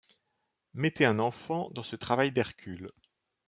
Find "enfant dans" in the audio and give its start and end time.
1.19-1.83